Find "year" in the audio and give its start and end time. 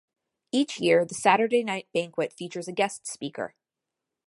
0.79-1.05